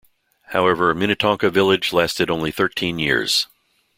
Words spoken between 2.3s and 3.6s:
only thirteen years.